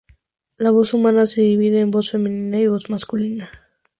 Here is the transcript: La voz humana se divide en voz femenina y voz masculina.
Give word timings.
La 0.57 0.71
voz 0.71 0.95
humana 0.95 1.27
se 1.27 1.41
divide 1.41 1.79
en 1.79 1.91
voz 1.91 2.09
femenina 2.09 2.57
y 2.57 2.65
voz 2.65 2.89
masculina. 2.89 3.51